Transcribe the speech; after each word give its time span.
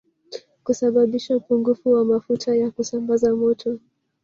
Kusababisha 0.63 1.37
upungufu 1.37 1.91
wa 1.91 2.05
mafuta 2.05 2.55
ya 2.55 2.71
kusambaza 2.71 3.35
moto 3.35 3.79